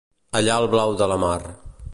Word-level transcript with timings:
Allà 0.39 0.55
al 0.61 0.65
blau 0.71 0.97
de 1.03 1.11
la 1.13 1.21
mar. 1.27 1.39